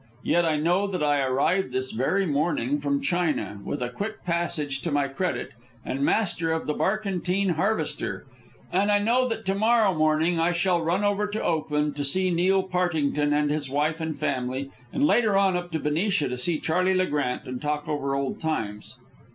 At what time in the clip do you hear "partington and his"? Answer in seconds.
12.63-13.69